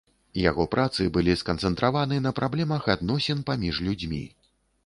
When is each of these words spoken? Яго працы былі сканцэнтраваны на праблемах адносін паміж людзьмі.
Яго 0.49 0.63
працы 0.75 1.05
былі 1.17 1.35
сканцэнтраваны 1.41 2.19
на 2.29 2.31
праблемах 2.39 2.91
адносін 2.97 3.47
паміж 3.51 3.75
людзьмі. 3.91 4.25